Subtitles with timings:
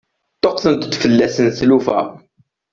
[0.37, 1.99] Ṭṭuqqtent-d fell-asen tlufa.